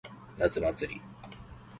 [0.39, 0.99] 夏祭り。